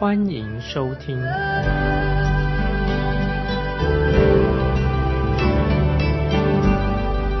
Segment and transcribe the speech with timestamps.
[0.00, 1.16] 欢迎收听。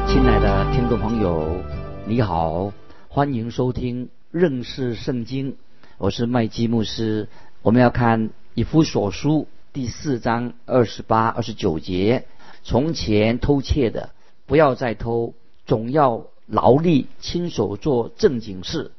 [0.08, 1.62] 亲爱的听众朋友，
[2.04, 2.72] 你好，
[3.06, 5.54] 欢迎收听认识圣经，
[5.98, 7.28] 我是麦基牧师。
[7.62, 12.24] 我们要看以弗所书第四章二十八、二十九节：
[12.64, 14.10] 从前偷窃的，
[14.46, 15.32] 不要再偷，
[15.64, 18.90] 总要劳力亲手做正经事，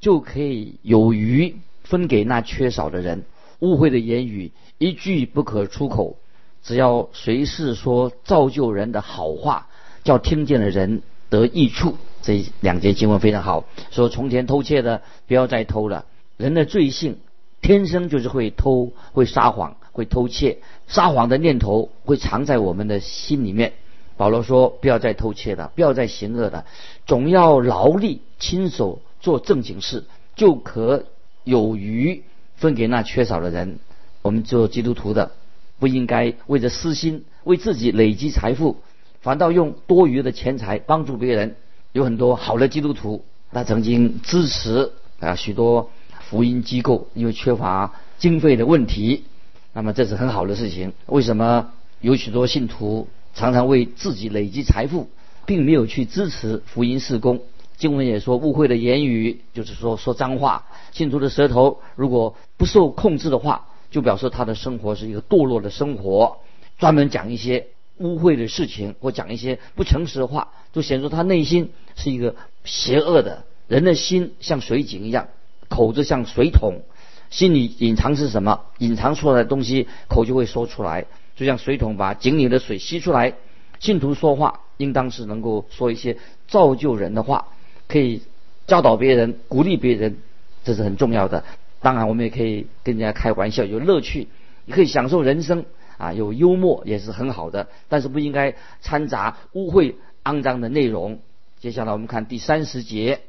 [0.00, 1.56] 就可以有余
[1.88, 3.24] 分给那缺少的人。
[3.60, 6.18] 误会的言语一句不可出口，
[6.62, 9.68] 只要随时说造就人的好话。
[10.04, 13.64] 叫听见的人得益处，这两节经文非常好。
[13.90, 16.04] 说从前偷窃的不要再偷了。
[16.36, 17.18] 人的罪性
[17.60, 20.58] 天生就是会偷、会撒谎、会偷窃。
[20.86, 23.72] 撒谎的念头会藏在我们的心里面。
[24.16, 26.66] 保罗说：不要再偷窃了，不要再行恶的，
[27.04, 30.04] 总要劳力亲手做正经事，
[30.36, 31.04] 就可
[31.46, 32.24] 有余
[32.56, 33.78] 分给那缺少的人。
[34.22, 35.30] 我们做基督徒的
[35.78, 38.82] 不应该为着私心，为自己累积财富。
[39.20, 41.54] 反倒用多余的钱财帮助别人，
[41.92, 49.24] 有很多好的基督徒，他曾经支持啊许多福音机构，因为缺乏经费的问题，
[49.72, 50.92] 那么这是很好的事情。
[51.06, 55.08] 为什么有许多信徒常常为自己累积财富，
[55.44, 57.42] 并没有去支持福音事工？
[57.76, 66.38] 经文也说，误会的言语就是说说脏话，信徒的舌头如果不受控制的话，就表示他的生活是一个堕落的生活，
[66.78, 67.68] 专门讲一些。
[67.98, 73.44] 污秽的事情，或讲一些不诚实的话，就显出他内心是一个邪恶的。
[73.68, 75.28] 人的心像水井一样，
[75.70, 76.82] 口子像水桶，
[77.30, 78.60] 心里隐藏是什么？
[78.76, 81.06] 隐藏出来的东西，口就会说出来。
[81.36, 83.32] 就像水桶把井里的水吸出来。
[83.80, 86.18] 信徒说话，应当是能够说一些
[86.48, 87.48] 造就人的话，
[87.88, 88.22] 可以
[88.66, 90.18] 教导别人、鼓励别人，
[90.64, 91.44] 这是很重要的。
[91.80, 94.28] 当然，我们也可以跟人家开玩笑，有乐趣，
[94.66, 95.64] 也可以享受人生。
[95.98, 101.20] 啊，有幽默也是很好的，但是不应该掺杂污秽、肮脏的内容。
[101.58, 103.20] 接下来我们看第三十节，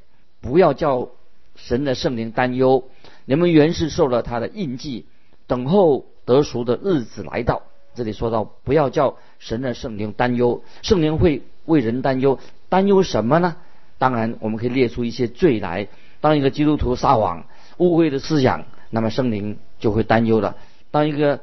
[0.42, 1.08] 不要叫
[1.56, 2.84] 神的圣灵担忧，
[3.24, 5.06] 你们原是受了他的印记，
[5.48, 7.62] 等候得赎的日子来到。
[7.96, 12.38] 这里说到不要叫神的圣灵担忧，圣灵会为人担忧，
[12.68, 13.56] 担忧什么呢？
[13.98, 15.88] 当然我们可以列出一些罪来。
[16.20, 17.46] 当一个基督徒撒谎、
[17.78, 20.56] 污秽的思想，那么圣灵就会担忧了。
[20.90, 21.42] 当一个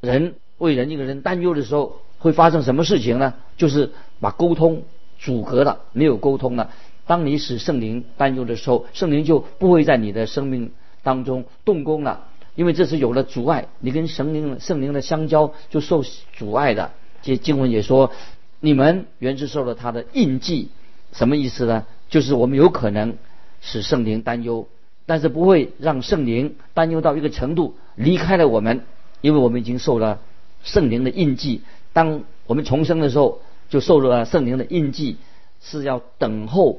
[0.00, 3.34] 人为人一个人担忧的时候，会发生什么事情呢？
[3.56, 3.90] 就是
[4.20, 4.84] 把沟通
[5.18, 6.70] 阻隔了，没有沟通了。
[7.04, 10.70] 当你使圣灵担忧的时候，圣灵就不会在你的生命
[11.02, 16.92] 当中动工了，因为这是有了阻碍，你跟神灵圣灵的相交就受阻碍的。
[17.22, 18.12] 这经文也说，
[18.60, 20.70] 你们原是受了他的印记，
[21.12, 21.86] 什么意思呢？
[22.08, 23.16] 就是我们有可能
[23.60, 24.66] 使圣灵担忧，
[25.06, 28.84] 但是不会让圣灵担忧到一个程度离开了我们，
[29.20, 30.18] 因为我们已经受了。
[30.64, 31.62] 圣灵的印记，
[31.92, 35.16] 当我们重生的时候，就受了圣灵的印记，
[35.60, 36.78] 是要等候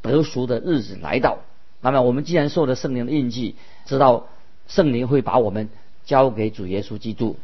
[0.00, 1.40] 得赎的日子来到。
[1.82, 4.28] 那么，我们既然受了圣灵的印记，知道
[4.66, 5.68] 圣灵会把我们
[6.06, 7.36] 交给主耶稣基督，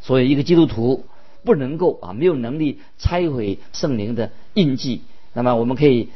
[0.00, 1.06] 所以一个基督徒
[1.42, 5.02] 不能够啊，没有能力拆毁圣灵的印记。
[5.32, 6.10] 那么，我们可以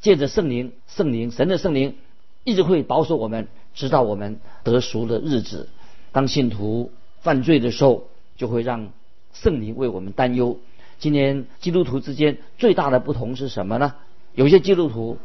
[0.00, 1.96] 借着圣灵，圣灵神的圣灵
[2.44, 5.68] 一直会保守我们，直到我们得赎的日子。
[6.12, 6.90] 当信徒
[7.20, 8.04] 犯罪的时候，
[8.36, 8.90] 就会让
[9.32, 10.58] 圣灵为我们担忧。
[10.98, 13.94] 今天基督徒之间最大的不同是什么呢？
[14.34, 15.18] 有些基督徒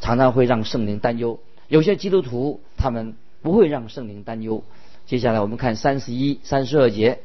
[0.00, 4.64] 常常会让圣灵担忧，有些基督徒他们不会让圣灵担忧。
[5.06, 7.20] 接下来我们看三十一、三十二节：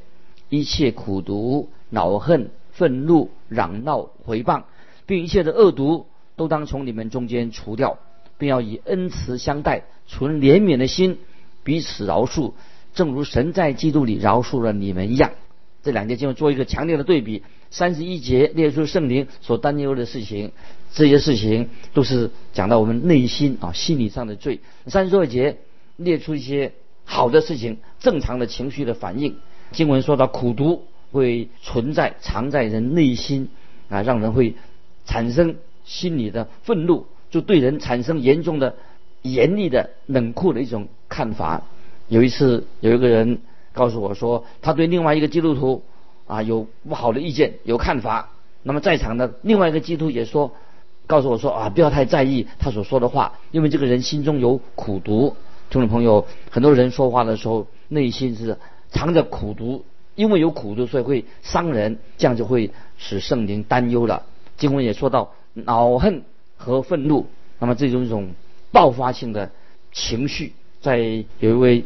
[0.50, 4.64] 一切苦毒、恼恨、愤怒、嚷闹、回谤，
[5.08, 6.06] 并一切的恶毒，
[6.36, 7.98] 都当从你们中间除掉，
[8.38, 11.18] 并要以恩慈相待，存怜悯的心，
[11.64, 12.54] 彼此饶恕。
[12.94, 15.32] 正如神在基督里饶恕了你们一样，
[15.82, 17.42] 这两节经文做一个强烈的对比。
[17.70, 20.52] 三十一节列出圣灵所担忧的事情，
[20.94, 24.62] 这些事情都是讲到我们内心啊心理上的罪。
[24.86, 25.58] 三十二节
[25.98, 26.72] 列出一些
[27.04, 29.36] 好的事情，正常的情绪的反应。
[29.72, 33.50] 经文说到苦毒会存在藏在人内心
[33.90, 34.56] 啊，让人会
[35.08, 38.76] 产生心理的愤怒，就对人产生严重的
[39.24, 41.64] 严厉的冷酷的一种看法。
[42.08, 43.40] 有一次，有一个人
[43.74, 45.82] 告诉我说，他对另外一个基督徒
[46.28, 48.30] 啊有不好的意见、有看法。
[48.64, 50.52] 那么在场的另外一个基督徒也说，
[51.08, 55.36] 告诉我说啊，不要太在意他所说的话，因为这个人心中有苦毒。
[55.70, 58.58] 听众朋友，很多人说话的时候内心是
[58.90, 59.84] 藏着苦毒，
[60.16, 64.24] 因为有苦毒，所以会伤人，这样就会使圣灵担忧了。
[64.58, 66.24] 经文也说到恼恨
[66.56, 67.28] 和愤怒，
[67.60, 68.30] 那么这种一种
[68.72, 69.52] 爆发性的
[69.92, 70.98] 情绪，在
[71.40, 71.86] 有一位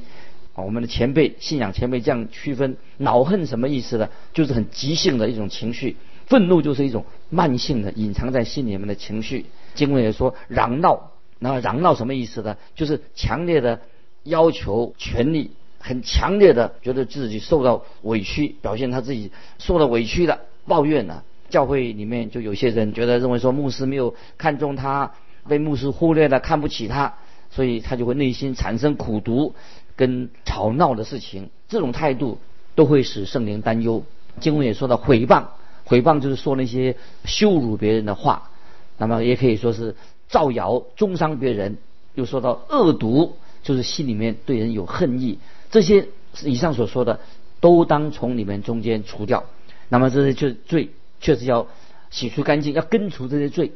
[0.56, 4.10] 我们的前辈信仰前辈这样区分，恼恨什么意思呢？
[4.34, 5.96] 就是很急性的一种情绪，
[6.26, 9.46] 愤怒就是一种慢性的隐藏在心里面的情绪。
[9.76, 11.12] 经文也说嚷闹。
[11.40, 12.56] 那么嚷闹什么意思呢？
[12.76, 13.82] 就是强烈的
[14.24, 21.24] 要求权利，很强烈的觉得自己受到委屈，表现他自己受到委屈的抱怨呢。
[21.52, 25.12] 教会里面就有些人觉得认为说牧师没有看中他，
[25.48, 27.14] 被牧师忽略了，看不起他，
[27.52, 29.54] 所以他就会内心产生苦毒
[29.96, 31.52] 跟吵闹的事情。
[31.70, 32.40] 这种态度
[32.74, 34.04] 都会使圣灵担忧。
[34.40, 35.44] 经文也说到毁谤，
[35.86, 36.96] 毁谤就是说那些
[37.26, 38.50] 羞辱别人的话，
[38.98, 39.96] 那么也可以说是。
[40.32, 41.78] 造谣、中伤别人，
[42.16, 45.40] 又说到恶毒，就是心里面对人有恨意。
[45.70, 46.08] 这些
[46.46, 47.20] 以上所说的，
[47.60, 49.44] 都当从你们中间除掉。
[49.90, 50.92] 那么这些就罪，
[51.22, 51.68] 确实要
[52.10, 53.72] 洗除干净，要根除这些罪，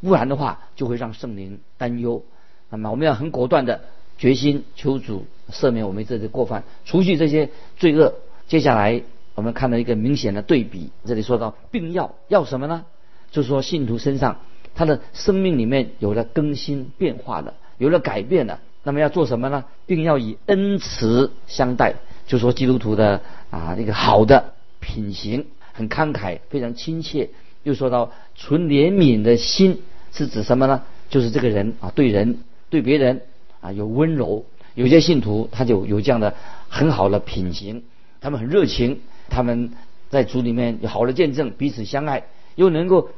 [0.00, 2.22] 不然的话就会让圣灵担忧。
[2.68, 3.80] 那么我们要很果断的
[4.18, 8.14] 决心求主赦免我们这些过犯，除去这些罪恶。
[8.46, 9.02] 接下来
[9.34, 12.84] 我们看到一个明显的对比，这里说到病要要什么呢？
[13.32, 14.38] 就是说信徒身上。
[14.72, 19.64] 他的生命里面有了更新变化的，有了改变的，那么要做什么呢？
[19.84, 21.94] 并要以恩慈相待，
[22.28, 23.20] 就说基督徒的
[23.50, 25.46] 啊那个好的品行，
[25.80, 27.30] 很慷慨，非常亲切。
[27.62, 29.82] 又说到纯怜悯的心
[30.12, 30.82] 是指什么呢？
[31.08, 32.38] 就是这个人啊对人
[32.68, 33.22] 对别人
[33.60, 34.44] 啊有温柔。
[34.74, 36.34] 有些信徒他就有这样的
[36.68, 37.82] 很好的品行，
[38.20, 39.72] 他们很热情，他们
[40.10, 42.24] 在主里面有好的见证，彼此相爱，
[42.54, 43.08] 又能够。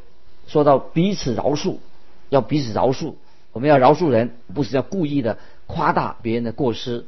[0.49, 1.77] 说到彼此饶恕，
[2.29, 3.15] 要彼此饶恕，
[3.53, 5.39] 我们要饶恕人，不是要故意的
[5.69, 7.07] 夸大别人的过失。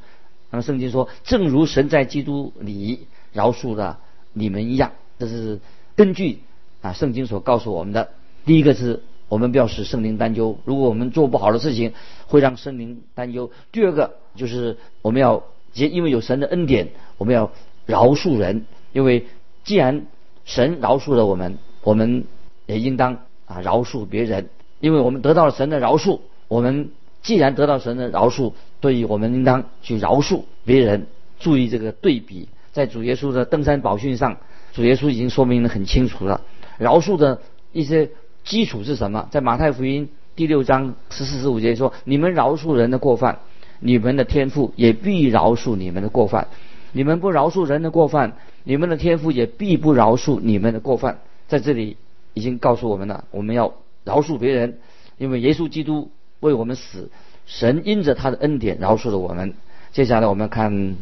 [0.50, 3.98] 那么圣经说，正如神在基督里饶恕了
[4.32, 5.60] 你们一样，这是
[5.96, 6.40] 根据
[6.82, 8.10] 啊圣经所告诉我们的。
[8.44, 11.92] 第一个是我们不要使圣灵担忧，如果我们做不好的事情，
[12.26, 13.50] 会让圣灵担忧。
[13.72, 16.88] 第二个就是我们要，因为有神的恩典，
[17.18, 17.50] 我们要
[17.86, 19.26] 饶恕人，因为
[19.64, 20.06] 既然
[20.44, 22.24] 神饶恕了我们，我们。
[22.66, 24.48] 也应当啊饶恕别人，
[24.80, 26.20] 因为我们得到了神的饶恕。
[26.48, 26.88] 我们
[27.22, 31.06] 既然得到神的饶恕，对于我们应当去饶恕别人。
[31.38, 34.38] 注意这个对比，在主耶稣的登山宝训上，
[34.74, 36.42] 主耶稣已经说明的很清楚了。
[36.76, 37.40] 饶恕的
[37.72, 38.10] 一些
[38.44, 39.28] 基础是什么？
[39.30, 43.38] 在马太福音第六章十四十五节说：“你们饶恕人的过犯，
[43.80, 46.48] 你们的天赋也必饶恕你们的过犯；
[46.92, 51.96] 你们不饶恕人的过犯，你们的天赋也必不饶恕你们的过犯。”在这里。
[52.36, 54.80] 已经告诉我们了，我们要饶恕别人，
[55.18, 56.10] 因为耶稣基督
[56.40, 57.12] 为我们死，
[57.46, 59.54] 神因着他的恩典饶恕了我们。
[59.92, 60.72] 接下来我们看《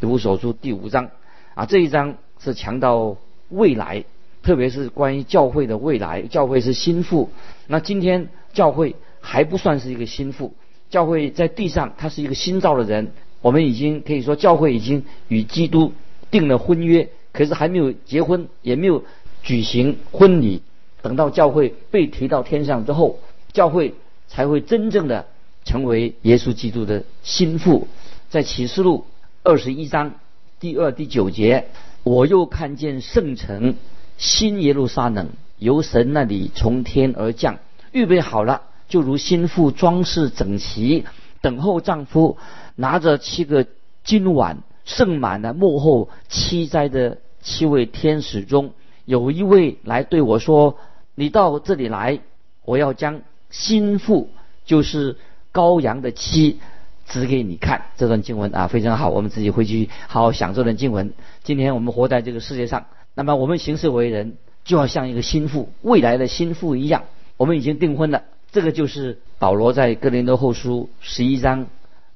[0.00, 1.10] 读所书》第五章，
[1.52, 3.16] 啊，这一章是强调
[3.48, 4.04] 未来，
[4.42, 6.22] 特别是关于教会的未来。
[6.22, 7.30] 教会是心腹，
[7.66, 10.54] 那今天教会还不算是一个心腹，
[10.90, 13.12] 教会在地上它是一个新造的人。
[13.40, 15.92] 我们已经可以说，教会已经与基督
[16.30, 19.04] 订了婚约，可是还没有结婚，也没有
[19.42, 20.62] 举行婚礼。
[21.02, 23.20] 等到教会被提到天上之后，
[23.52, 23.94] 教会
[24.26, 25.26] 才会真正的
[25.64, 27.86] 成为耶稣基督的心腹。
[28.28, 29.06] 在启示录
[29.44, 30.14] 二十一章
[30.58, 31.68] 第二、第九节，
[32.08, 33.76] 我又看见圣城
[34.16, 37.58] 新耶路撒冷由神那里从天而降，
[37.92, 41.04] 预备好了，就如心腹装饰整齐，
[41.42, 42.38] 等候丈夫，
[42.76, 43.66] 拿着七个
[44.04, 48.72] 金碗盛满了幕后七灾的七位天使中，
[49.04, 50.78] 有一位来对我说。
[51.14, 52.20] 你到这里来，
[52.64, 54.30] 我要将心腹，
[54.64, 55.16] 就是
[55.52, 56.60] 羔羊的妻，
[57.08, 57.86] 指给你看。
[57.96, 61.12] 这段经文啊非常好，我们自己回去好好想这段经文。
[61.42, 67.04] 今天我们活在这个世界上，那么我们行事为人就要像一个心腹，未来的心腹一样。
[67.36, 68.22] 我们已经订婚了，
[68.52, 71.66] 这个就是保罗在哥林多后书十一章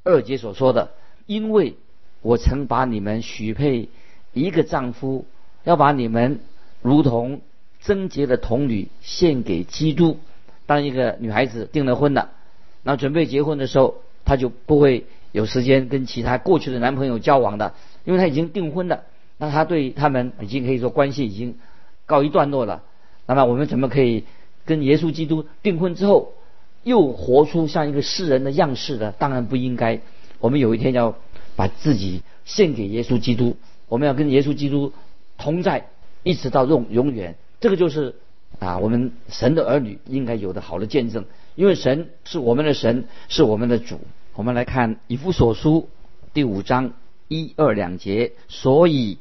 [0.04, 0.90] 二节所说的
[1.26, 1.76] ：“因为
[2.20, 3.88] 我曾把你们许配
[4.32, 5.26] 一个丈夫，
[5.64, 6.40] 要把你们
[6.82, 7.40] 如同。”
[7.84, 10.20] 贞洁的童女献给基督。
[10.66, 12.30] 当一个女孩子订了婚了，
[12.84, 17.74] 那准备结婚的时候，她就不会有时间跟其他过去的男朋友交往的，
[18.04, 19.02] 因为她已经订婚了。
[19.38, 21.56] 那她对他们已经可以说关系已经
[22.06, 22.82] 告一段落了。
[23.26, 24.24] 那么我们怎么可以
[24.64, 26.34] 跟耶稣基督订婚之后，
[26.82, 29.12] 又活出像一个世人的样式呢？
[29.18, 30.00] 当然不应该。
[30.40, 31.14] 我们有一天要
[31.54, 33.56] 把自己献给耶稣基督，
[33.88, 34.92] 我们要跟耶稣基督
[35.38, 35.86] 同在，
[36.24, 37.36] 一直到永永远。
[37.60, 38.16] 这个就是
[38.58, 44.00] 啊，我们神的儿女应该有的好的见证，因为神是我们的神，是我们的主。
[44.34, 45.88] 我们来看以弗所书
[46.32, 46.92] 第五章
[47.28, 49.18] 一二两节，所以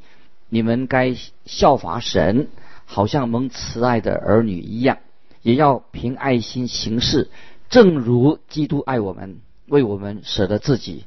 [0.48, 2.48] 你们该效法神，
[2.86, 4.98] 好像蒙慈爱的儿女一样，
[5.42, 7.28] 也要凭爱心行事，
[7.68, 11.04] 正如基督爱我们，为我们舍得自己。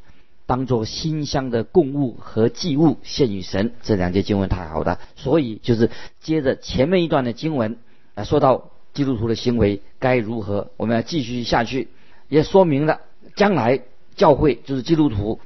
[0.48, 5.00] 当做馨香的供物和祭物献与神，这两节经文太好了。
[5.16, 5.90] 所以就是
[6.20, 7.78] 接着前面一段的经文
[8.14, 11.90] 啊，说到基督徒的行为该如何，我们要继续下去，
[12.28, 13.02] 也说明了
[13.36, 13.82] 将来
[14.16, 15.40] 教会就是基督徒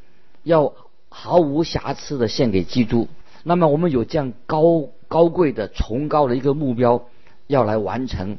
[0.44, 0.74] 要
[1.10, 3.10] 毫无瑕疵的献给基督。
[3.44, 7.06] 那么我们有这样高高贵的崇高的一个目标
[7.48, 8.38] 要来完成，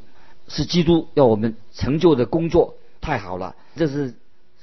[0.49, 3.55] 是基督要我们成就的工作，太好了。
[3.77, 4.15] 这是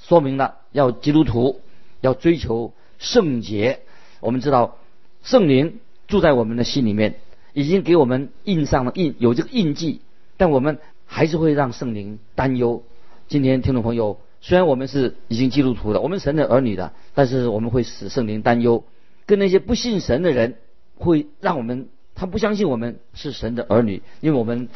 [0.01, 1.62] 说明了要基督徒。
[2.00, 3.80] 要追求圣洁，
[4.20, 4.77] 我们知道
[5.24, 7.16] 圣灵住在我们的心里面，
[7.54, 10.01] 已经给我们印上了印，有这个印记，
[10.38, 12.84] 但我们还是会让圣灵担忧。
[13.27, 18.84] 今天听众朋友，虽然我们是已经基督徒了，我们神的儿女的，但是我们会使圣灵担忧，
[19.25, 20.56] 跟那些不信神的人，
[20.98, 24.70] 会让我们他不相信我们是神的儿女，因为我们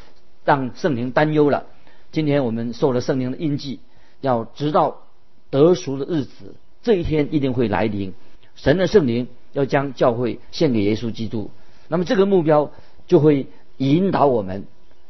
[0.44, 1.68] 让圣灵担忧了。
[2.12, 3.80] 今天我们受了圣灵的印记，
[4.20, 5.04] 要直到
[5.50, 6.56] 得赎的日子。
[6.84, 8.14] 这一天一定会来临，
[8.56, 11.52] 神的圣灵要将教会献给耶稣基督，
[11.88, 12.72] 那么这个目标
[13.06, 13.46] 就会
[13.78, 14.66] 引导我们，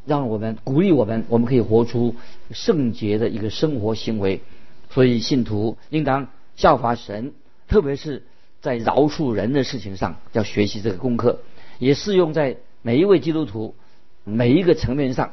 [0.05, 2.15] 让我们鼓励我们，我们可以活出
[2.51, 4.41] 圣洁的一个生活行为。
[4.89, 7.33] 所以信徒应当效法神，
[7.67, 8.23] 特别是
[8.59, 11.39] 在饶恕人的事情上要学习这个功课，
[11.79, 13.75] 也适用在每一位基督徒
[14.23, 15.31] 每一个层面上。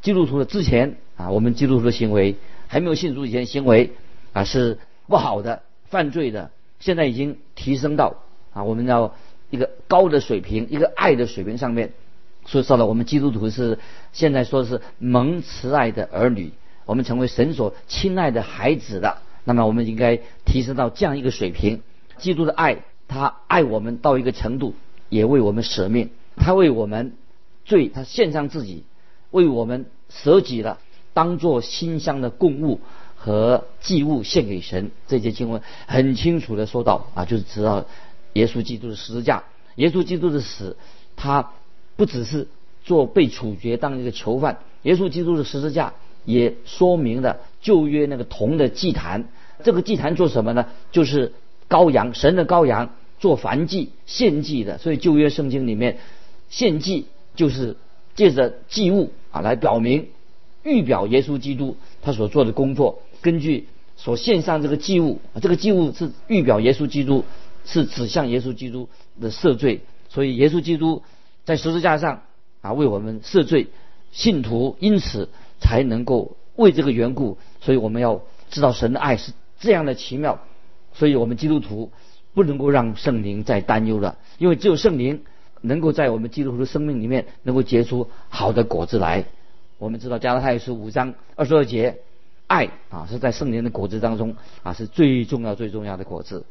[0.00, 2.36] 基督徒的之前啊，我们基督徒的行为
[2.68, 3.90] 还没有信主以前行为
[4.32, 5.62] 啊是不好的。
[5.88, 8.22] 犯罪的现在已经提升到
[8.52, 9.14] 啊，我们要
[9.50, 11.92] 一个高的水平，一个爱的水平上面。
[12.50, 13.78] 所以说了，我们基督徒是
[14.12, 16.50] 现在说是蒙慈爱的儿女，
[16.84, 19.18] 我们成为神所亲爱的孩子的。
[19.44, 21.80] 那么我们应该提升到这样一个水平。
[22.18, 24.74] 基督的爱，他爱我们到一个程度，
[25.08, 27.14] 也为我们舍命，他为我们
[27.64, 28.82] 罪，他献上自己，
[29.30, 30.80] 为我们舍己了，
[31.14, 32.80] 当做馨香的供物。
[33.22, 37.84] 和祭物献给神，这些经文很清楚的说到啊，就是知道
[38.32, 40.78] 耶稣基督的十字架，耶稣基督的死，
[41.16, 41.52] 他
[42.00, 42.48] 不只是
[42.82, 45.92] 做被处决当一个囚犯，耶稣基督的十字架
[46.24, 49.28] 也说明了旧约那个铜的祭坛，
[49.62, 50.64] 这个祭坛做什么呢？
[50.92, 51.34] 就是
[51.68, 55.98] 羔羊，神的羔羊做燔祭献祭的，所以旧约圣经里面
[56.48, 57.04] 献祭
[57.36, 57.76] 就是
[58.14, 60.06] 借着祭物啊来表明
[60.62, 63.02] 预表耶稣基督他所做的工作。
[63.20, 67.26] 根据所献上这个祭物，这个祭物是预表耶稣基督，
[67.66, 68.88] 是指向耶稣基督
[69.20, 69.80] 的赦罪。
[70.08, 71.02] 所以耶稣基督
[71.50, 72.22] 在十字架上
[72.60, 73.66] 啊为我们赦罪，
[74.12, 75.28] 信徒因此
[75.58, 77.38] 才能够为这个缘故。
[77.60, 80.38] 所以我们要知道神的爱是这样的奇妙。
[80.92, 81.90] 所以我们基督徒
[82.34, 85.24] 不能够让圣灵再担忧了，因为只有圣灵
[85.60, 89.24] 能够在我们基督徒的生命里面能够结出好的果子来。
[89.78, 91.98] 我们知道加拉太书五章二十二节。
[92.46, 96.46] 爱啊，是在圣灵的果子当中啊，是最重要、最重要的果子。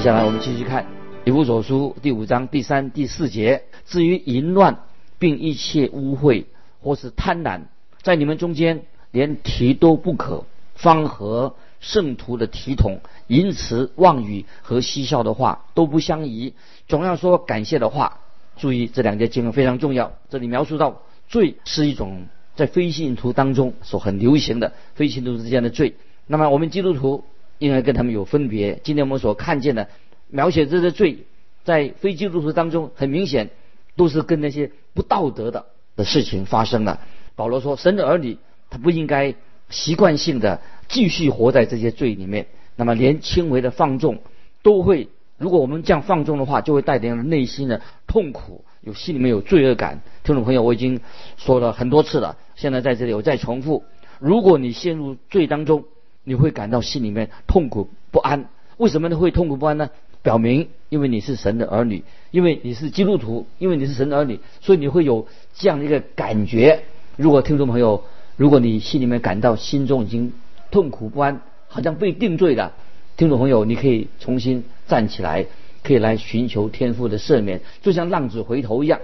[0.00, 0.84] 接下来我们继续看
[1.26, 3.64] 《以弗所书》第五章第三、第四节。
[3.84, 4.78] 至于淫乱，
[5.18, 6.46] 并一切污秽
[6.80, 7.64] 或是贪婪，
[8.00, 16.54] 在你们中间连提都不可，方和圣徒的体统、淫词妄语和嬉笑的话都不相宜，
[16.88, 18.20] 总要说感谢的话。
[18.56, 20.14] 注意这两节经文非常重要。
[20.30, 22.24] 这里描述到罪是一种
[22.56, 25.96] 在非信徒当中所很流行的非信徒之间的罪。
[26.26, 27.22] 那么我们基督徒。
[27.60, 28.80] 应该跟他们有分别。
[28.82, 29.88] 今天我们所看见的
[30.28, 31.26] 描写这些罪，
[31.62, 33.50] 在非基督徒当中，很明显
[33.94, 37.00] 都是跟那些不道德的的事情发生了。
[37.36, 38.38] 保罗说，神的儿女
[38.70, 39.34] 他不应该
[39.68, 42.46] 习惯性的继续活在这些罪里面。
[42.76, 44.20] 那么连轻微的放纵
[44.62, 50.00] 都会，如果我们这样放纵的话，就会带点内心的痛苦，有心里面有罪恶感。
[50.24, 51.00] 听众朋友，我已经
[51.36, 53.84] 说了很多次了，现在在这里我再重复：
[54.18, 55.84] 如果你陷入罪当中，
[56.30, 58.44] 你会感到心里面痛苦不安，
[58.76, 59.16] 为什么呢？
[59.16, 59.90] 会痛苦不安呢？
[60.22, 66.84] 表明，因为你是神的儿女，因为你是基督徒，因为你是神的儿女，所以你会有这样的一个感觉。
[67.16, 68.04] 如果听众朋友，
[68.36, 70.32] 如果你心里面感到心中已经
[70.70, 72.74] 痛苦不安，好像被定罪了，
[73.16, 75.46] 听众朋友，你可以重新站起来，
[75.82, 79.00] 可以来寻求天父的赦免，就像浪子回头一样。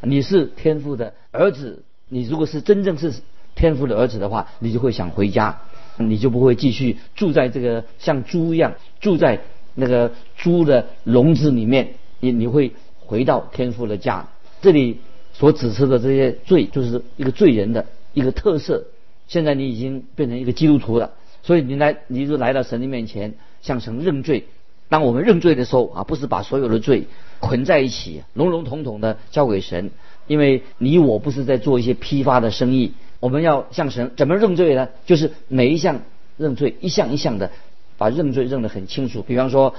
[0.00, 3.14] 你是天父的儿子，你如果是真正是
[3.56, 5.62] 天父的儿子的话，你就会想回家，
[5.98, 9.40] 你就不会继续住在这个像猪一样住在
[9.74, 14.28] 那个猪的笼子里面，你你会回到天父的家。
[14.60, 14.98] 这里
[15.32, 18.84] 所指示的这些罪，就是一个罪人的一个特色。
[19.28, 21.12] 现在你已经变成一个基督徒了。
[21.42, 24.44] 所以你来，你就来到神的面前，向神认罪。
[24.88, 27.04] 当我们认罪的时候啊，不是把所有的罪
[27.40, 29.90] 捆在一起，笼笼统统的交给神，
[30.26, 32.92] 因为你我不是在做一些批发的生意。
[33.20, 34.88] 我们要向神怎么认罪呢？
[35.06, 36.02] 就是每一项
[36.36, 37.50] 认罪，一项一项的
[37.96, 39.22] 把认罪认得很清楚。
[39.22, 39.74] 比方说，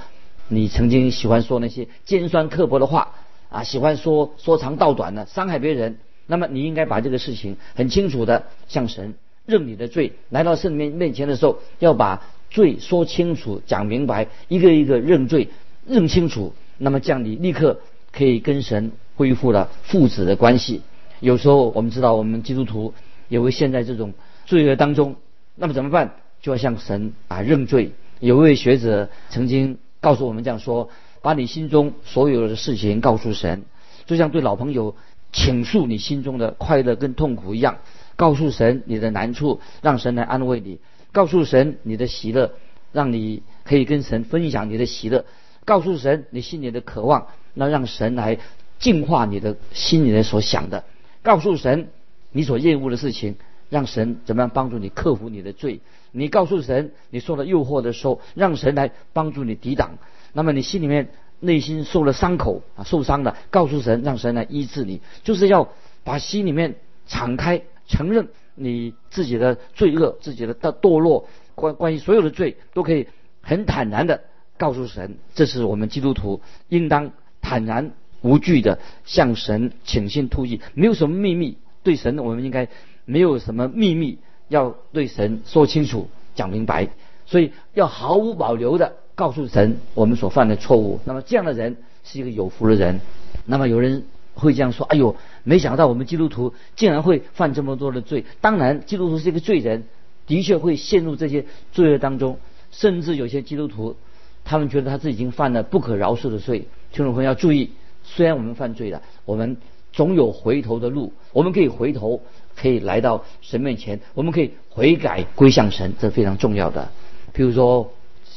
[0.48, 3.14] 你曾经喜欢说那些尖酸刻薄的话
[3.48, 9.14] 啊，喜欢说说长道短的，伤害别人，那么你应该把这个事情很清楚的向神。
[9.46, 15.48] 认你的罪，来到圣面面前的时候，要把罪说清楚、讲明白，一个一个认罪，
[15.86, 16.52] 认清楚。
[16.78, 17.80] 那么这样你立刻
[18.12, 20.82] 可以跟神恢复了父子的关系。
[21.20, 22.94] 有时候我们知道，我们基督徒
[23.30, 24.12] 也会陷在这种
[24.44, 25.16] 罪恶当中，
[25.54, 26.16] 那么怎么办？
[26.42, 27.92] 就要向神啊认罪。
[28.18, 30.90] 有一位学者曾经告诉我们这样说：
[31.22, 33.62] 把你心中所有的事情告诉神，
[34.04, 34.94] 就像对老朋友
[35.32, 37.78] 倾诉你心中的快乐跟痛苦一样。
[38.16, 40.76] 告诉神你的难处，让神来安慰你；
[41.12, 42.52] 告诉神你的喜乐，
[42.92, 45.24] 让你可以跟神分享你的喜乐；
[45.64, 48.38] 告诉神你心里的渴望，那让神来
[48.78, 50.84] 净化你的心里面所想的；
[51.22, 51.88] 告诉神
[52.32, 53.36] 你所厌恶的事情，
[53.68, 55.80] 让神怎么样帮助你克服你的罪；
[56.12, 59.98] 你告诉神你受了诱惑的时候，让神来帮助你抵挡。
[60.32, 65.68] 那么你心里面内心受了伤口啊，受伤了，告诉神，让神来医治你，就是要
[66.04, 67.62] 把心里面敞开。
[67.88, 73.08] 承认你自己的罪恶，自己的的堕落，关关于所有的罪，都可以
[73.40, 74.22] 很坦然的
[74.56, 75.18] 告诉神。
[75.34, 77.90] 这是我们基督徒应当坦然
[78.20, 81.58] 无惧的向神倾心吐意，没有什么秘密。
[81.82, 82.68] 对神，我们应该
[83.04, 86.88] 没有什么秘密要对神说清楚、讲明白。
[87.26, 91.00] 所以要毫无保留的告诉神我们所犯的错误。
[91.04, 93.00] 那么这样的人是一个有福的人。
[93.46, 94.04] 那么有人。
[94.32, 98.24] 会这样说：“哎呦，没想到我们基督徒竟然会犯这么多的罪。
[98.40, 99.84] 当然，基督徒是一个罪人，
[100.26, 102.38] 的确会陷入这些罪恶当中。
[102.70, 103.96] 甚至有些基督徒，
[104.44, 106.68] 他们觉得他自己已经犯了不可饶恕的罪。
[106.90, 109.58] 听众朋友要注意，虽然我们犯罪了，我们
[109.92, 111.12] 总有回头的路。
[111.32, 112.22] 我们可以回头，
[112.56, 116.90] 可以来到神面前，我们可以悔改归向神，这非常重要的。
[117.32, 117.92] 比如说，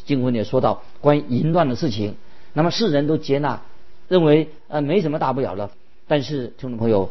[0.06, 2.16] 经文也说到关于淫乱的事情，
[2.54, 3.62] 那么世人都接纳，
[4.08, 5.72] 认为呃没什么大不了的。”
[6.08, 7.10] 但是，听众朋友，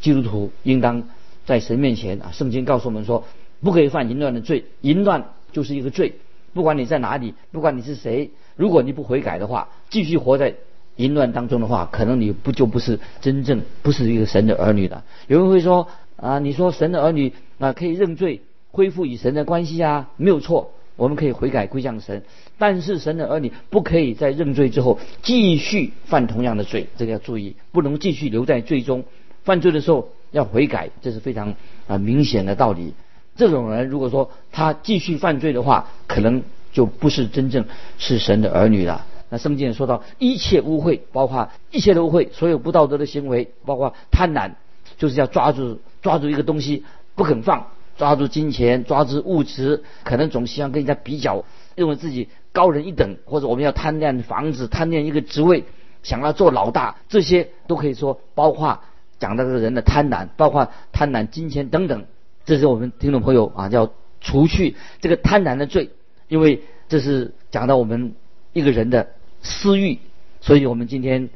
[0.00, 1.04] 基督徒应当
[1.46, 3.24] 在神面前啊，圣经告诉我们说，
[3.62, 6.14] 不可以犯淫乱的罪，淫乱就是一个罪。
[6.52, 10.54] 不管你在哪里，不管你是谁，如果你不悔改的话，继续活在
[10.96, 15.04] 淫乱当中的话，可能你不就不是真正不是一个神的儿女了。
[15.26, 20.70] 有人会说啊，你说神的儿女啊可以认罪，恢复与神的关系啊，没有错。
[20.96, 22.22] 我们可以悔改归向神，
[22.56, 29.02] 但是神的儿女不可以在认罪之后继续犯同样的罪，这个要注意，不能继续留在罪中。
[29.42, 31.56] 犯罪的时候要悔改，这是非常
[31.88, 32.94] 啊明显的道理。
[33.34, 36.40] 这种人如果说他继续犯罪的话，可能
[36.72, 37.64] 就不是真正
[37.98, 39.04] 是神的儿女了。
[39.30, 44.52] 那圣经也说到，一切污秽，包括一切的污秽，所有不道德的行为，包括贪婪，
[44.96, 46.84] 就是要抓住抓住一个东西
[47.14, 47.66] 不肯放。
[47.96, 51.44] 抓住金钱，抓住物质，可能总希望跟人家比较，
[51.76, 55.62] 认为自己高人一等，或者我们要贪恋房子，贪恋一个职位，
[56.02, 58.80] 想要做老大，这些都可以说包括
[59.20, 62.04] 讲到这个人的贪婪，包括贪婪金钱等等。
[62.44, 63.88] 这是我们听众朋友啊，要
[64.20, 65.90] 除去这个贪婪的罪，
[66.26, 68.16] 因为这是讲到我们
[68.54, 69.10] 一个人的
[69.42, 69.98] 私欲。
[70.40, 71.28] 所以我们今天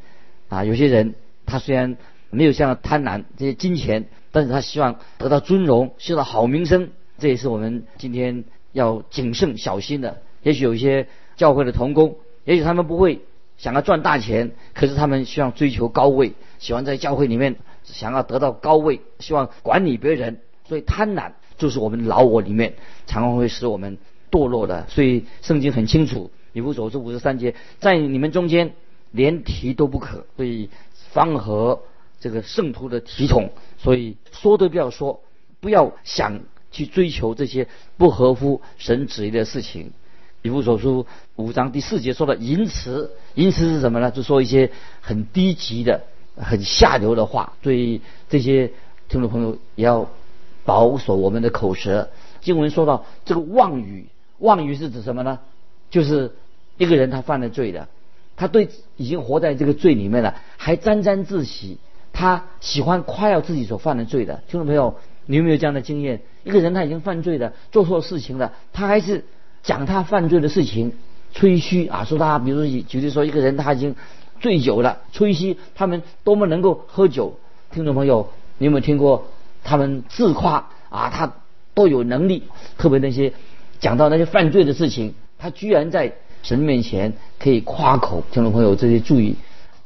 [0.49, 1.99] 啊，有些人他虽然
[2.31, 4.07] 没有像贪婪这些金钱。
[4.31, 10.21] 但是他希望得到尊荣，受到好名声，这也是我们今天要谨慎小心的。
[10.43, 13.21] 也许有一些教会的同工，也许他们不会
[13.57, 20.41] 想要赚大钱，可是他们希望追求高位，喜欢在教会里面想要得到高位，希望管理别人。
[20.69, 22.75] 所以贪婪就是我们老我里面
[23.07, 23.97] 常常会使我们
[24.31, 24.87] 堕落的。
[24.91, 28.73] 所以圣经很清楚，以弗所书五十三节，在你们中间
[29.11, 30.27] 连提都不可。
[30.37, 30.71] 所以
[31.13, 31.81] 方和。
[32.21, 35.21] 这个圣徒的体统，所以说都不要说，
[35.61, 36.41] 不要想
[36.73, 39.93] 去追求这些不合乎神旨意的事情。
[40.43, 41.07] 以弗所书
[41.37, 44.11] 五章第四节说的淫词，淫词是什么呢？
[44.11, 46.03] 就说一些很低级的、
[46.35, 47.53] 很下流的话。
[47.63, 48.73] 所以这些
[49.09, 50.11] 听众朋友也要
[50.65, 52.11] 保守我们的口舌。
[52.41, 54.09] 经文说到这个妄语，
[54.41, 55.39] 妄语是指什么呢？
[55.91, 56.33] 就是
[56.77, 57.89] 一个人他犯了罪的，
[58.37, 61.79] 他对已经活在这个罪里面了，还沾沾自喜，
[62.13, 64.43] 他喜欢夸耀自己所犯的罪的。
[64.49, 64.97] 听众朋友，
[65.27, 66.21] 你有没有这样的经验？
[66.45, 69.25] 一个人他已经犯罪了，做错事情了，他还是
[69.63, 70.93] 讲他犯罪的事情，
[71.33, 73.97] 吹嘘啊，说他，比如说举例说，一个人他已经
[74.41, 77.39] 醉酒了，吹嘘他们多么能够喝酒。
[77.71, 79.29] 听众朋友，你有没有听过
[79.65, 81.11] 他们自夸啊？
[81.11, 81.35] 他
[81.75, 82.45] 都有能力，
[82.79, 83.33] 特别那些
[83.81, 85.15] 讲到那些犯罪的事情。
[85.39, 89.37] 他居然在神面前可以夸口，听众朋友这些注意，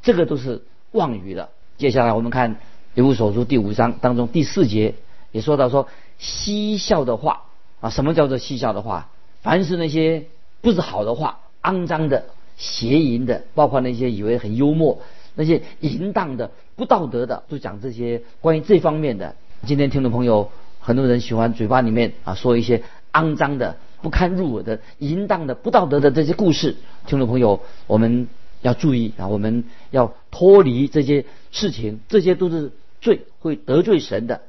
[0.02, 0.62] 这个都是
[0.92, 1.48] 妄语的。
[1.76, 2.54] 接下来我们看
[2.94, 4.94] 《以弗所书》第五章当中第四节
[5.30, 5.88] 也说到说
[6.18, 7.42] 嬉笑的话
[7.80, 9.08] 啊，什么叫做嬉笑的话？
[9.42, 10.24] 凡是那些
[10.60, 12.24] 不是好的话、肮脏的、
[12.56, 15.00] 邪淫的，包括那些以为很幽默、
[15.34, 19.34] 那些淫荡的、不道德的，都讲这些关于这方面的。
[19.66, 23.76] 今天听众朋友很多人喜欢嘴巴里面啊说一些肮脏的。
[24.02, 28.26] 不堪入耳的、淫荡的、不道德的这些故事，听众朋友，我们
[28.60, 29.28] 要注意啊！
[29.28, 34.40] 我们要脱离这些事情，这些都是罪，会得罪神的。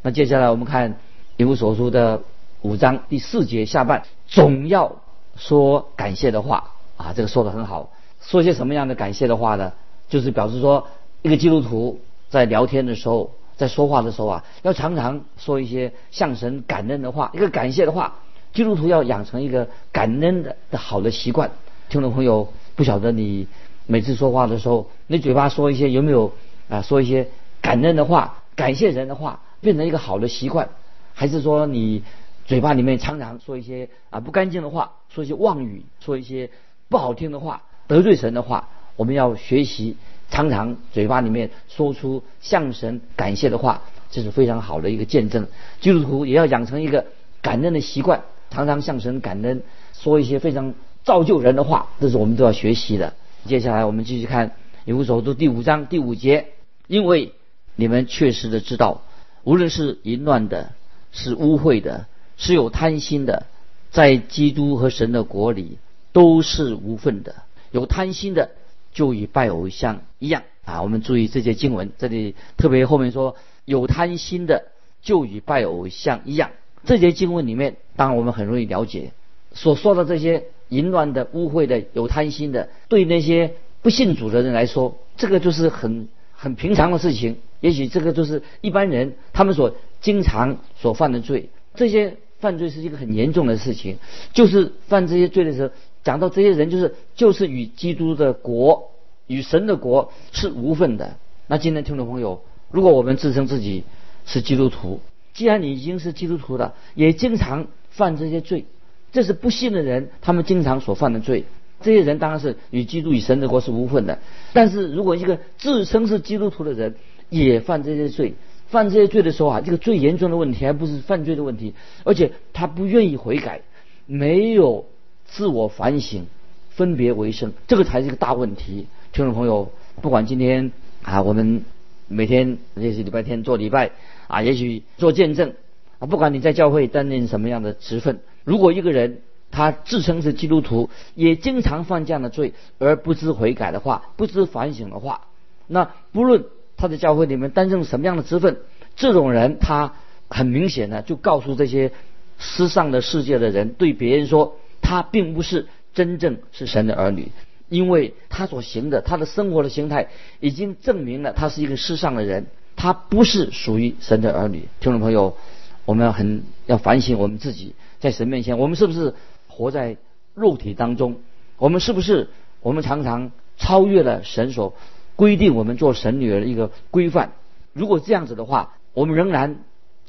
[0.00, 0.94] 那接下来我们看
[1.36, 2.22] 《以弗所书》的
[2.62, 4.96] 五章第四节下半，总要
[5.36, 7.12] 说感谢的话啊！
[7.14, 9.72] 这个说的很好，说些什么样的感谢的话呢？
[10.08, 10.88] 就是表示说，
[11.20, 18.14] 一个基督徒在聊天的时候，在说话的时候啊，要常常说一些向神感恩的话，一个感谢的话。
[18.52, 21.50] 基督徒要养成一个感恩的的好的习惯。
[21.88, 23.46] 听众朋友，不晓得你
[23.86, 26.32] 每次说话的时候，你嘴巴说一些有没有
[26.68, 26.82] 啊？
[26.82, 27.28] 说一些
[27.60, 30.68] 感恩的话、感谢人的话，变成一个好的习惯，
[31.14, 32.02] 还是说你
[32.44, 36.50] 嘴巴里面常常说一些啊不干净的话，说一些妄语，说一些
[36.88, 38.68] 不好听的话，得罪神的话？
[38.96, 39.96] 我们要学习
[40.30, 45.46] 常常嘴巴里面说出向神感谢的话，这是非常好的一个见证。
[45.80, 47.06] 基督徒也要养成一个
[47.40, 48.22] 感恩的习惯。
[48.52, 49.62] 常常向神感恩，
[49.94, 53.14] 说一些非常造就人的话，这是我们都要学习的。
[53.46, 54.50] 接下来我们继续看
[54.84, 56.48] 《以弗所书》第五章第五节，
[56.86, 57.32] 因为
[57.76, 59.00] 你们确实的知道，
[59.42, 60.72] 无论是淫乱的，
[61.12, 63.46] 是污秽的，是有贪心的，
[63.90, 65.78] 在基督和神的国里
[66.12, 67.36] 都是无份的。
[67.70, 68.50] 有贪心的，
[68.92, 70.82] 就与拜偶像一样啊！
[70.82, 73.34] 我们注意这些经文，这里特别后面说，
[73.64, 74.66] 有贪心的，
[75.00, 76.50] 就与拜偶像一样。
[76.84, 79.12] 这些经文里面，当然我们很容易了解，
[79.52, 87.36] 所说的这些淫乱的、污秽的、有贪心的，对那些不信主的人来说，这个就是很很平常的事情。
[87.60, 91.50] 也许这个就是一般人他们所经常所犯的罪。
[91.74, 93.98] 这些犯罪是一个很严重的事情，
[94.32, 95.70] 就是犯这些罪的时候，
[96.02, 98.90] 讲到这些人就是就是与基督的国、
[99.28, 101.16] 与神的国是无份的。
[101.46, 103.84] 那今天听众朋友，如果我们自称自己
[104.26, 105.00] 是基督徒，
[105.34, 108.66] 既然你已经是基督徒了，也经常犯这些罪，
[109.12, 111.44] 这是不信的人他们经常所犯的罪。
[111.80, 114.20] 这些人当然是与基督与神的国是无份的。
[114.52, 116.94] 但是如果一个自称是基督徒的人
[117.28, 118.34] 也犯这些罪，
[118.68, 123.62] 犯这些罪的时候啊，这个最严重的问题还不是犯罪的问题，而且他不愿意悔改，
[124.06, 124.86] 没有
[125.24, 126.26] 自我反省，
[126.70, 128.86] 分别为圣，这个才是一个大问题。
[129.12, 130.70] 听众朋友，不管今天
[131.02, 131.64] 啊，我们
[132.06, 133.90] 每天也是礼拜天做礼拜。
[134.28, 135.54] 啊，也许做见证
[135.98, 145.22] 啊，不管你在教会担任什么样的职分，如果一个人他自称是基督徒，也经常犯这样的罪而不知悔改的话，不知反省的话，
[145.66, 146.44] 那不论
[146.76, 148.56] 他在教会里面担任什么样的职分，
[148.96, 149.92] 这种人他
[150.28, 151.92] 很明显的就告诉这些
[152.38, 157.30] 世上的世界的人，对别人说他并不是真正是神的儿女，
[157.68, 160.08] 因为他所行的他的生活的形态
[160.40, 162.46] 已经证明了他是一个世上的人。
[162.82, 165.36] 他不是属于神的儿女，听众朋友，
[165.84, 169.14] 我们要很要反省我们自己，在神面前，我们是不是
[169.46, 169.98] 活在
[170.34, 171.20] 肉体当中？
[171.58, 174.74] 我们是不是我们常常超越了神所
[175.14, 177.34] 规定我们做神女儿的一个规范？
[177.72, 179.60] 如果这样子的话，我们仍然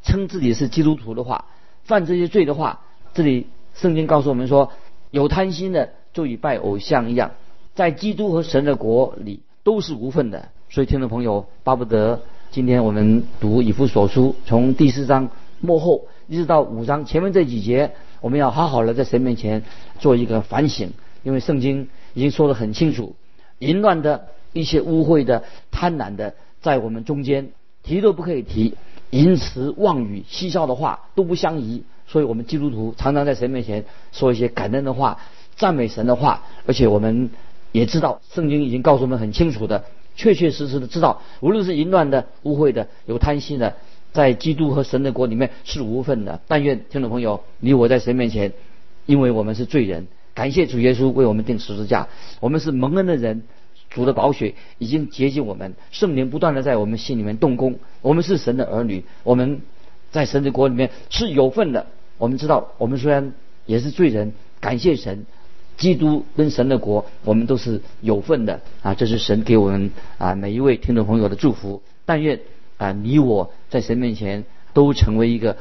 [0.02, 1.46] 称自己是基督徒的话，
[1.84, 2.82] 犯这些罪的话，
[3.14, 4.72] 这里圣经告诉我们说，
[5.12, 7.34] 有贪心的就与拜偶像一样，
[7.76, 10.50] 在基督和神的国里都是无份的。
[10.72, 12.24] 所以，听众朋友，巴不得。
[12.54, 19.64] 今天我们读以弗所书，从第四章末后一直到五章前面这几节，我们要好好的在神面前
[19.98, 20.92] 做一个反省，
[21.24, 23.16] 因为圣经已经说得很清楚，
[23.58, 27.50] 淫乱的一些污秽的、贪婪的，在我们中间
[27.82, 28.76] 提都不可以提，
[29.10, 31.82] 淫词妄语、嬉笑的话都不相宜。
[32.06, 35.18] 所以我们基督徒常常在神面前说一些感恩的话，
[35.56, 37.32] 赞美神的话，而且我们
[37.72, 39.86] 也知道圣经已经告诉我们很清楚的，
[40.16, 43.76] 确确实实的知道，无论是淫乱的、污秽的、有贪心的，
[44.12, 46.42] 在基督和神的国里面是无份的。
[46.48, 48.54] 但愿听众朋友，你我在神面前，
[49.06, 52.08] 因为我们是罪人，感谢主耶稣为我们定十字架，
[52.40, 53.44] 我们是蒙恩的人。
[53.90, 57.76] 主的宝血已经洁净我们，圣灵不断的在我们心里面动工。
[58.02, 59.62] 我们是神的儿女，我们
[60.10, 61.86] 在神的国里面是有份的。
[62.18, 63.34] 我们知道，我们虽然
[63.68, 65.28] 也是罪人，感谢神，
[65.78, 68.94] 基督跟神的国，我们都是有份的啊！
[68.94, 71.82] 这是神给我们啊每一位听众朋友的祝福。
[72.06, 72.40] 但愿
[72.78, 75.58] 啊你我在神面前都成为一个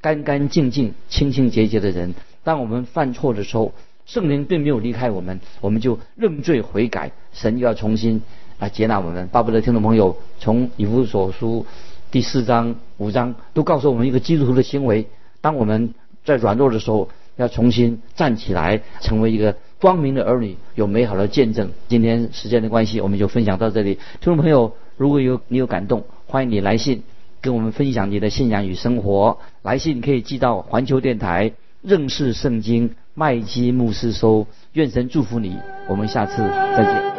[0.00, 2.14] 干干净净、清清洁洁的人。
[2.44, 3.72] 当我们犯错的时候，
[4.06, 8.22] 圣灵并没有离开我们，我们就认罪悔改，神又要重新
[8.58, 9.26] 啊接纳我们。
[9.28, 11.66] 巴不得听众朋友从以弗所书
[12.10, 15.06] 第四章、五章都告诉我们一个基督徒的行为：
[15.40, 15.92] 当我们
[16.24, 21.70] 在软弱的时候，要重新站起来，成为一个光明的儿女，有美好的见证。
[21.88, 23.94] 今天时间的关系，我们就分享到这里。
[23.94, 27.02] 听众朋友，如果有你有感动，欢迎你来信
[27.40, 29.38] 跟我们分享你的信仰与生活。
[29.62, 32.90] 来信可以寄到环球电台认识圣经。
[33.18, 35.56] 麦基牧师收：“愿神祝福你，
[35.88, 36.36] 我们下次
[36.76, 37.15] 再见。”